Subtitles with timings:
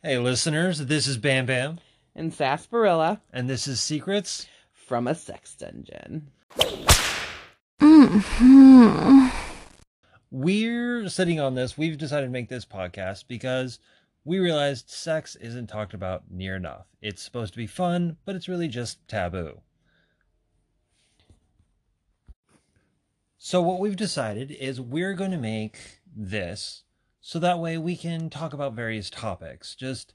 [0.00, 1.80] Hey, listeners, this is Bam Bam,
[2.14, 4.46] and Sasparilla and this is Secrets.
[4.72, 6.30] from a sex dungeon.
[7.80, 9.26] Mm-hmm.
[10.30, 11.76] We're sitting on this.
[11.76, 13.80] We've decided to make this podcast because
[14.24, 16.86] we realized sex isn't talked about near enough.
[17.02, 19.62] It's supposed to be fun, but it's really just taboo.
[23.36, 26.84] So, what we've decided is we're going to make this
[27.20, 30.14] so that way we can talk about various topics, just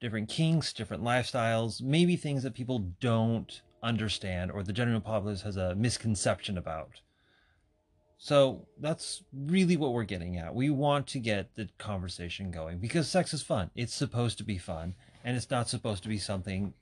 [0.00, 5.56] different kinks, different lifestyles, maybe things that people don't understand or the general populace has
[5.56, 7.00] a misconception about.
[8.18, 10.54] So that's really what we're getting at.
[10.54, 13.70] We want to get the conversation going because sex is fun.
[13.74, 14.94] It's supposed to be fun,
[15.24, 16.74] and it's not supposed to be something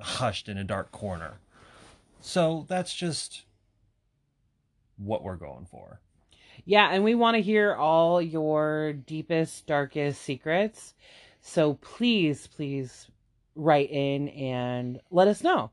[0.00, 1.38] hushed in a dark corner.
[2.22, 3.44] So that's just
[4.96, 6.00] what we're going for.
[6.64, 10.94] Yeah, and we want to hear all your deepest, darkest secrets.
[11.40, 13.08] So please, please
[13.54, 15.70] write in and let us know.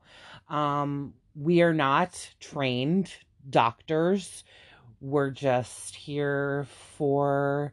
[0.48, 3.12] Um, we are not trained
[3.48, 4.44] doctors.
[5.00, 7.72] We're just here for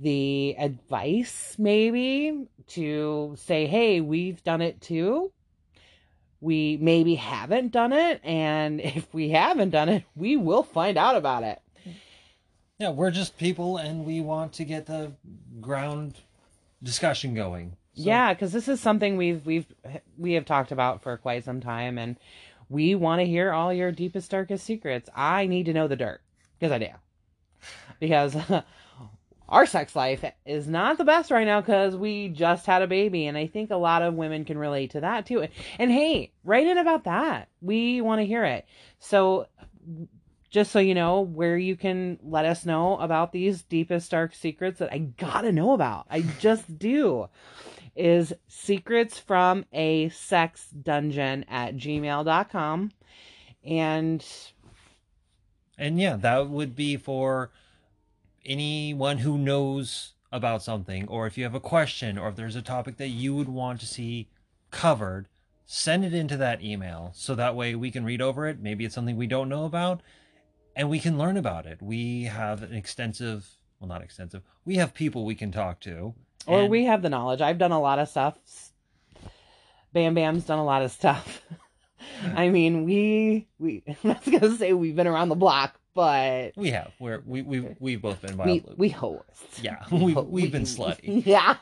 [0.00, 5.32] the advice, maybe to say, hey, we've done it too.
[6.40, 8.20] We maybe haven't done it.
[8.22, 11.60] And if we haven't done it, we will find out about it.
[12.78, 15.12] Yeah, we're just people and we want to get the
[15.60, 16.14] ground
[16.82, 17.76] discussion going.
[17.94, 19.66] So- Yeah, because this is something we've we've
[20.16, 22.16] we have talked about for quite some time, and
[22.68, 25.10] we want to hear all your deepest, darkest secrets.
[25.16, 26.20] I need to know the dirt
[26.58, 26.90] because I do,
[27.98, 28.36] because
[29.48, 33.26] our sex life is not the best right now because we just had a baby,
[33.26, 35.48] and I think a lot of women can relate to that too.
[35.80, 37.48] And hey, write in about that.
[37.60, 38.66] We want to hear it.
[39.00, 39.48] So.
[40.50, 44.78] Just so you know, where you can let us know about these deepest dark secrets
[44.78, 46.06] that I gotta know about.
[46.10, 47.28] I just do
[47.94, 52.92] is secrets from a sex dungeon at gmail.com
[53.64, 54.24] and
[55.76, 57.50] And yeah, that would be for
[58.46, 62.62] anyone who knows about something, or if you have a question, or if there's a
[62.62, 64.28] topic that you would want to see
[64.70, 65.26] covered,
[65.66, 68.60] send it into that email so that way we can read over it.
[68.60, 70.00] Maybe it's something we don't know about,
[70.78, 71.82] and we can learn about it.
[71.82, 73.46] We have an extensive,
[73.80, 76.14] well, not extensive, we have people we can talk to.
[76.46, 78.38] or and- we have the knowledge i've done a lot of stuff
[79.92, 81.42] bam bam's done a lot of stuff
[82.36, 86.70] i mean we we i was gonna say we've been around the block but We
[86.70, 86.92] have.
[87.00, 88.74] We're, we we we've both been we wild.
[88.78, 91.26] we hosts yeah, we we've been slutty.
[91.26, 91.56] yeah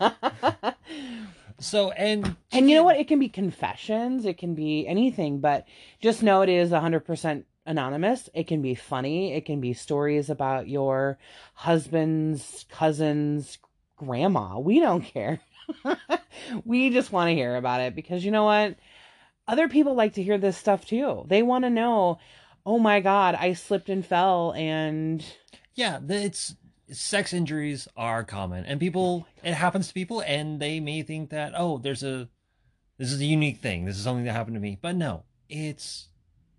[1.59, 2.99] So and And you know what?
[2.99, 5.65] It can be confessions, it can be anything, but
[6.03, 8.29] just know it is 100% anonymous.
[8.35, 11.19] It can be funny, it can be stories about your
[11.55, 13.59] husband's cousin's
[13.97, 14.59] grandma.
[14.59, 15.41] We don't care.
[16.65, 18.77] we just want to hear about it because you know what?
[19.49, 21.25] Other people like to hear this stuff too.
[21.29, 22.19] They want to know,
[22.65, 25.25] oh my God, I slipped and fell and
[25.77, 26.57] yeah, it's
[26.91, 31.31] sex injuries are common, and people oh it happens to people, and they may think
[31.31, 32.29] that oh, there's a
[32.99, 33.85] this is a unique thing.
[33.85, 36.09] This is something that happened to me, but no, it's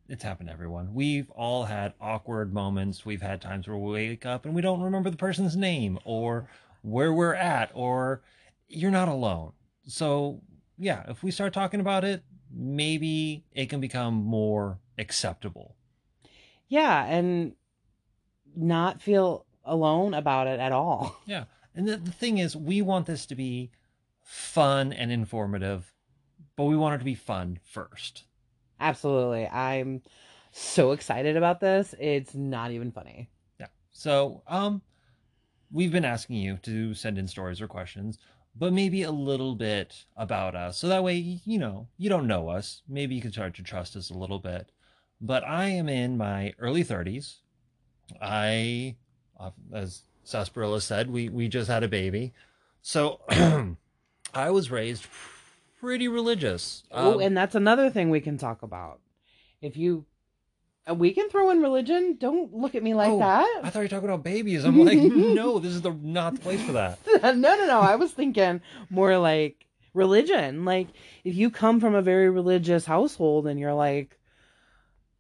[0.10, 0.94] it's happened to everyone.
[0.94, 3.06] We've all had awkward moments.
[3.06, 6.50] We've had times where we wake up and we don't remember the person's name or
[6.82, 8.22] where we're at, or
[8.70, 9.52] you're not alone.
[9.86, 10.42] So
[10.78, 15.76] yeah, if we start talking about it, maybe it can become more acceptable.
[16.68, 17.54] yeah, and
[18.56, 21.20] not feel alone about it at all.
[21.26, 21.44] Yeah.
[21.76, 23.70] And the, the thing is, we want this to be
[24.24, 25.94] fun and informative,
[26.56, 28.24] but we want it to be fun first.
[28.80, 29.48] Absolutely.
[29.48, 30.02] I'm
[30.52, 31.94] so excited about this.
[32.00, 33.30] It's not even funny.
[33.60, 33.68] Yeah.
[33.92, 34.82] So, um,
[35.72, 38.18] we've been asking you to send in stories or questions,
[38.56, 40.78] but maybe a little bit about us.
[40.78, 42.82] So that way, you know, you don't know us.
[42.88, 44.72] Maybe you can start to trust us a little bit.
[45.20, 47.38] But I am in my early 30s.
[48.22, 48.96] I,
[49.40, 52.34] uh, as Sasparilla said, we, we just had a baby.
[52.82, 53.22] So
[54.34, 55.06] I was raised
[55.80, 56.84] pretty religious.
[56.92, 59.00] oh, Um, and that's another thing we can talk about.
[59.62, 60.06] If you,
[60.90, 62.18] uh, we can throw in religion.
[62.20, 63.62] Don't look at me like Oh, that.
[63.64, 64.64] I thought you were talking about babies.
[64.64, 67.00] I'm like, no, this is the not the place for that.
[67.24, 67.80] no, no, no.
[67.80, 70.64] I was thinking more like religion.
[70.66, 70.88] Like
[71.24, 74.18] if you come from a very religious household and you're like,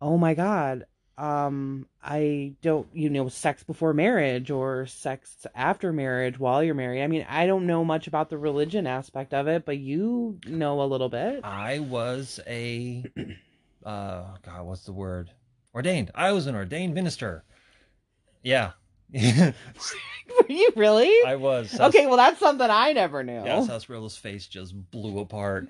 [0.01, 0.86] oh my God,
[1.18, 7.02] um, I don't, you know, sex before marriage or sex after marriage while you're married.
[7.02, 10.81] I mean, I don't know much about the religion aspect of it, but you know
[10.81, 11.42] a little bit.
[11.44, 13.04] I was a,
[13.86, 15.31] uh, God, what's the word?
[15.74, 16.12] Ordained.
[16.14, 17.44] I was an ordained minister.
[18.44, 18.72] Yeah.
[19.13, 19.54] Were
[20.50, 21.12] you really?
[21.25, 21.72] I was.
[21.72, 23.44] Sas- okay, well that's something I never knew.
[23.44, 25.70] Yeah, Sasparilla's face just blew apart.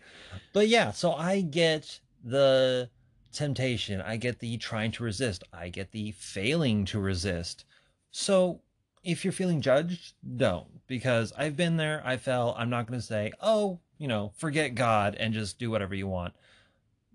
[0.53, 2.89] But yeah, so I get the
[3.31, 4.01] temptation.
[4.01, 5.43] I get the trying to resist.
[5.53, 7.65] I get the failing to resist.
[8.11, 8.61] So
[9.03, 10.85] if you're feeling judged, don't.
[10.87, 12.55] Because I've been there, I fell.
[12.57, 16.07] I'm not going to say, oh, you know, forget God and just do whatever you
[16.07, 16.33] want.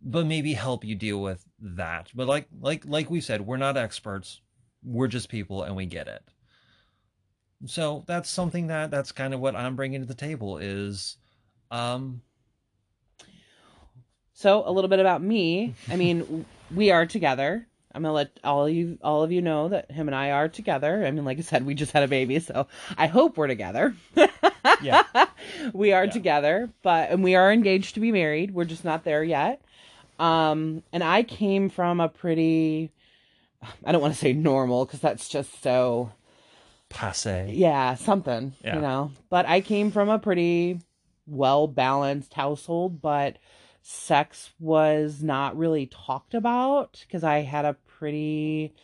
[0.03, 2.11] But maybe help you deal with that.
[2.15, 4.41] But like like like we said, we're not experts.
[4.83, 6.23] We're just people and we get it.
[7.67, 11.19] So that's something that that's kind of what I'm bringing to the table is
[11.71, 12.23] um
[14.43, 15.75] So a little bit about me.
[15.89, 16.45] I mean,
[16.75, 17.65] we are together.
[17.95, 20.49] I'm gonna let all of you all of you know that him and I are
[20.49, 21.07] together.
[21.07, 22.67] I mean, like I said, we just had a baby, so
[22.99, 23.95] I hope we're together.
[24.81, 25.03] Yeah.
[25.73, 26.11] we are Yeah.
[26.11, 28.53] together, but and we are engaged to be married.
[28.55, 29.61] We're just not there yet.
[30.19, 32.91] Um, and I came from a pretty
[33.85, 36.11] I don't want to say normal because that's just so
[36.89, 37.53] passe.
[37.55, 38.77] yeah, something, Yeah.
[38.77, 39.13] you know.
[39.31, 40.81] But I came from a pretty
[41.27, 43.37] well balanced household, but
[43.83, 48.75] sex was not really talked about because I had a pretty,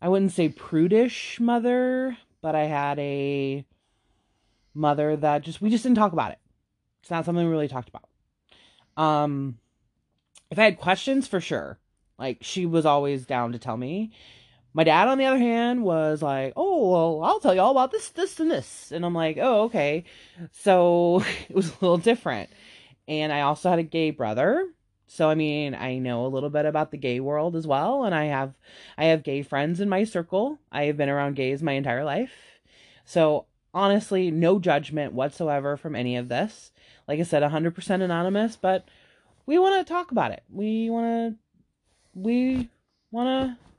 [0.00, 3.64] I wouldn't say prudish mother, but I had a
[4.74, 6.38] mother that just, we just didn't talk about it.
[7.02, 8.08] It's not something we really talked about.
[8.96, 9.58] Um,
[10.50, 11.78] if I had questions, for sure.
[12.18, 14.12] Like, she was always down to tell me.
[14.72, 17.90] My dad, on the other hand, was like, "Oh, well, I'll tell you all about
[17.90, 20.04] this, this, and this," and I'm like, "Oh, okay."
[20.52, 22.50] So it was a little different.
[23.10, 24.68] And I also had a gay brother,
[25.08, 28.14] so I mean, I know a little bit about the gay world as well, and
[28.14, 28.54] I have,
[28.96, 30.60] I have gay friends in my circle.
[30.70, 32.60] I have been around gays my entire life,
[33.04, 36.70] so honestly, no judgment whatsoever from any of this.
[37.08, 38.86] Like I said, 100% anonymous, but
[39.44, 40.44] we want to talk about it.
[40.48, 41.38] We want to,
[42.14, 42.70] we
[43.10, 43.70] want to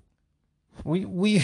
[0.83, 1.43] We we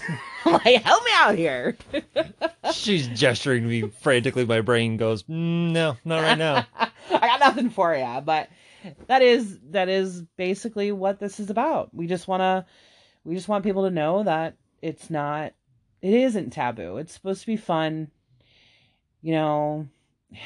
[0.64, 1.76] like, help me out here.
[2.72, 4.44] she's gesturing to me frantically.
[4.44, 6.66] My brain goes, mm, no, not right now.
[6.76, 8.48] I got nothing for you, but
[9.06, 11.94] that is that is basically what this is about.
[11.94, 12.66] We just want to
[13.24, 15.52] we just want people to know that it's not
[16.00, 16.98] it isn't taboo.
[16.98, 18.10] It's supposed to be fun.
[19.20, 19.88] You know,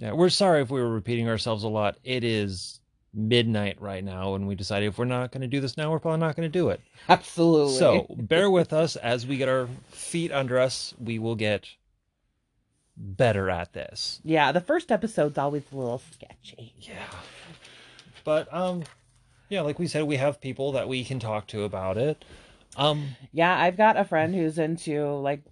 [0.00, 1.98] Yeah, we're sorry if we were repeating ourselves a lot.
[2.02, 2.80] It is
[3.12, 5.98] midnight right now, and we decided if we're not going to do this now, we're
[5.98, 6.80] probably not going to do it.
[7.08, 7.74] absolutely.
[7.74, 10.94] So bear with us as we get our feet under us.
[10.98, 11.66] We will get
[12.96, 14.20] better at this.
[14.24, 16.74] yeah, the first episode's always a little sketchy.
[16.78, 17.06] Yeah.
[18.24, 18.84] But um
[19.48, 22.22] yeah, like we said, we have people that we can talk to about it.
[22.76, 25.42] Um Yeah, I've got a friend who's into like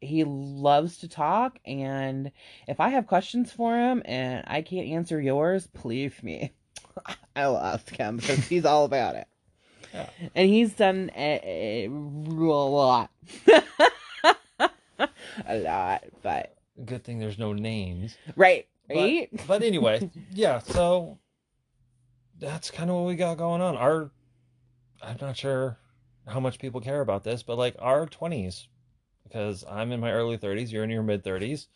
[0.00, 2.30] he loves to talk and
[2.68, 6.52] if I have questions for him and I can't answer yours, believe me.
[7.36, 9.26] I'll ask him because he's all about it.
[9.92, 10.08] Yeah.
[10.34, 13.10] And he's done a, a, a lot.
[15.46, 18.16] a lot, but good thing there's no names.
[18.36, 19.28] right, But- right?
[19.46, 21.18] But anyway, yeah, so
[22.38, 23.76] that's kind of what we got going on.
[23.76, 24.10] Our
[25.02, 25.78] I'm not sure
[26.26, 28.66] how much people care about this, but like our 20s
[29.24, 31.66] because I'm in my early 30s, you're in your mid 30s.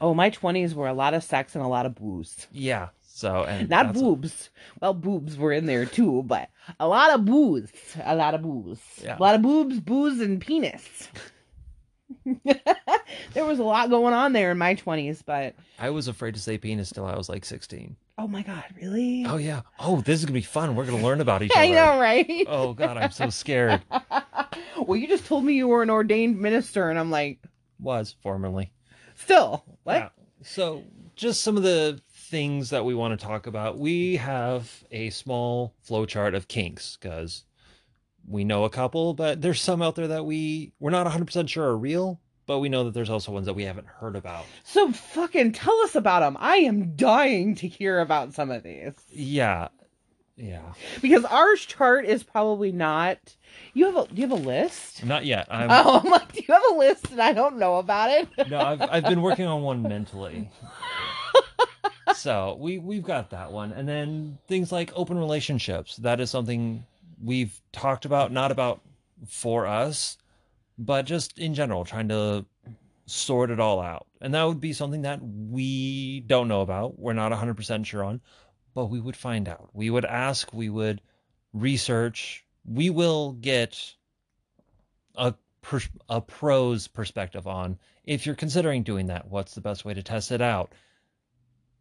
[0.00, 2.46] oh, my 20s were a lot of sex and a lot of booze.
[2.52, 2.88] Yeah.
[3.20, 4.48] So and Not boobs.
[4.80, 7.70] Well, boobs were in there too, but a lot of booze.
[8.02, 8.80] A lot of booze.
[9.02, 9.18] Yeah.
[9.18, 11.08] A lot of boobs, booze, and penis.
[13.34, 16.40] there was a lot going on there in my 20s, but I was afraid to
[16.40, 17.94] say penis till I was like 16.
[18.18, 19.24] oh my god, really?
[19.26, 19.62] Oh yeah.
[19.78, 20.74] Oh, this is to be fun.
[20.74, 21.60] We're to learn about each other.
[21.60, 22.46] I know, right?
[22.48, 23.82] Oh god, I'm so scared.
[24.78, 27.38] well, you just told me you were an ordained minister, and I'm like,
[27.78, 28.72] Was formerly.
[29.14, 29.94] still, what?
[29.96, 30.08] Yeah.
[30.42, 30.84] So,
[31.16, 32.00] just some of the
[32.30, 33.78] things that we want to talk about.
[33.78, 37.44] We have a small flowchart of kinks because
[38.26, 41.64] we know a couple, but there's some out there that we we're not 100% sure
[41.66, 44.44] are real, but we know that there's also ones that we haven't heard about.
[44.62, 46.36] So fucking tell us about them.
[46.38, 49.68] I am dying to hear about some of these Yeah.
[50.36, 50.72] Yeah.
[51.02, 53.18] because our chart is probably not.
[53.74, 55.04] You have a do you have a list?
[55.04, 55.46] Not yet.
[55.50, 58.48] I'm Oh, I'm like, do you have a list and I don't know about it?
[58.48, 60.50] No, I've I've been working on one mentally.
[62.20, 65.96] so we we've got that one, and then things like open relationships.
[65.96, 66.84] That is something
[67.22, 68.80] we've talked about, not about
[69.28, 70.18] for us,
[70.78, 72.44] but just in general, trying to
[73.06, 74.06] sort it all out.
[74.20, 76.98] And that would be something that we don't know about.
[76.98, 78.20] We're not 100% sure on,
[78.74, 79.70] but we would find out.
[79.72, 81.00] We would ask, we would
[81.52, 83.94] research, we will get
[85.16, 85.34] a
[86.08, 90.32] a pro's perspective on if you're considering doing that, what's the best way to test
[90.32, 90.72] it out?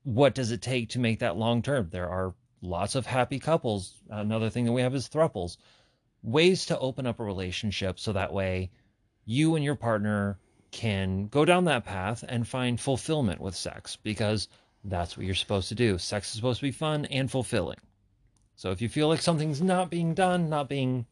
[0.09, 1.89] What does it take to make that long term?
[1.91, 3.93] There are lots of happy couples.
[4.09, 5.57] Another thing that we have is thruples.
[6.23, 8.71] Ways to open up a relationship so that way
[9.25, 10.39] you and your partner
[10.71, 14.47] can go down that path and find fulfillment with sex because
[14.83, 15.99] that's what you're supposed to do.
[15.99, 17.77] Sex is supposed to be fun and fulfilling.
[18.55, 21.05] So if you feel like something's not being done, not being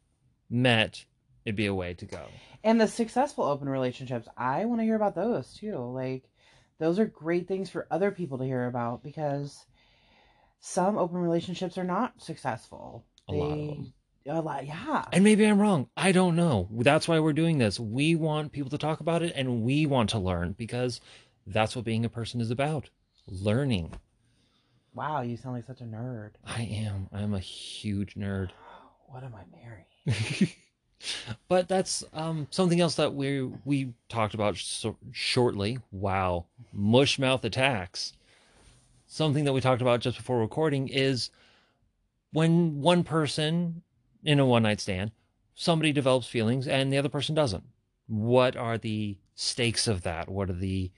[0.49, 1.05] met,
[1.45, 2.25] it'd be a way to go.
[2.63, 5.77] And the successful open relationships, I want to hear about those too.
[5.77, 6.23] Like,
[6.79, 9.65] those are great things for other people to hear about because
[10.59, 13.05] some open relationships are not successful.
[13.29, 13.93] A lot of them.
[14.29, 15.05] A lot, yeah.
[15.13, 15.87] And maybe I'm wrong.
[15.95, 16.67] I don't know.
[16.71, 17.79] That's why we're doing this.
[17.79, 20.99] We want people to talk about it and we want to learn because
[21.45, 22.89] that's what being a person is about
[23.27, 23.93] learning.
[24.93, 26.31] Wow, you sound like such a nerd.
[26.45, 27.07] I am.
[27.13, 28.49] I'm a huge nerd.
[29.09, 30.51] What am I marrying?
[31.47, 35.79] but that's um, something else that we we talked about so- shortly.
[35.91, 38.13] Wow, mushmouth attacks.
[39.05, 41.29] Something that we talked about just before recording is
[42.33, 43.83] when one person
[44.23, 45.11] in a one night stand,
[45.55, 47.63] somebody develops feelings and the other person doesn't.
[48.07, 50.29] What are the stakes of that?
[50.29, 50.91] What are the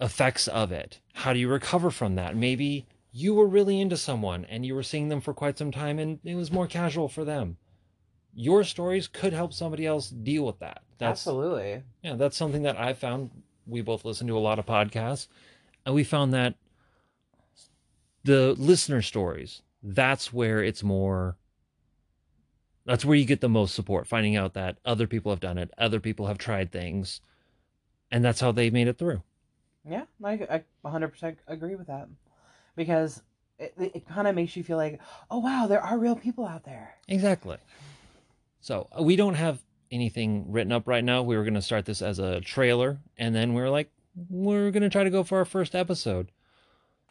[0.00, 1.00] effects of it?
[1.14, 2.36] How do you recover from that?
[2.36, 5.98] Maybe you were really into someone and you were seeing them for quite some time
[5.98, 7.56] and it was more casual for them.
[8.34, 10.82] Your stories could help somebody else deal with that.
[10.98, 11.82] That's Absolutely.
[12.02, 13.30] yeah, that's something that I found.
[13.66, 15.28] We both listen to a lot of podcasts,
[15.84, 16.54] and we found that
[18.24, 21.36] the listener stories, that's where it's more,
[22.84, 25.70] that's where you get the most support, finding out that other people have done it,
[25.78, 27.20] other people have tried things,
[28.10, 29.22] and that's how they made it through.
[29.88, 32.08] Yeah, I, I 100% agree with that.
[32.76, 33.22] Because
[33.58, 36.64] it, it kind of makes you feel like, oh, wow, there are real people out
[36.64, 36.94] there.
[37.08, 37.56] Exactly.
[38.62, 41.22] So uh, we don't have anything written up right now.
[41.22, 43.90] We were going to start this as a trailer, and then we were like,
[44.30, 46.30] we're going to try to go for our first episode.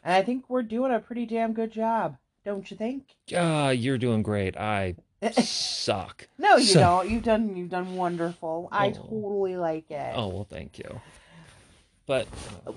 [0.03, 3.15] And I think we're doing a pretty damn good job, don't you think?
[3.35, 4.57] Ah, you're doing great.
[4.57, 4.95] I
[5.33, 6.27] suck.
[6.39, 7.09] no, you So- don't.
[7.09, 8.67] You've done you've done wonderful.
[8.71, 8.93] I Oh.
[8.93, 10.13] totally like it.
[10.15, 11.01] Oh well, thank you.
[12.07, 12.27] But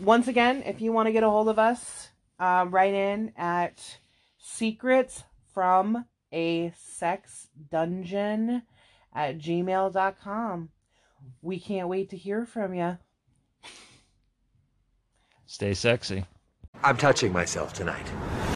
[0.01, 3.99] Once again, if you want to get a hold of us, uh, write in at
[4.39, 6.05] secrets from
[6.35, 8.63] a sex dungeon
[9.15, 10.69] at gmail.com.
[11.41, 12.99] We can't wait to hear from you.
[15.47, 16.27] stay sexy.
[16.83, 18.07] I'm touching myself tonight.